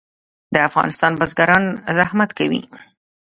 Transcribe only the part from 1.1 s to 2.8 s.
بزګران زحمت کوي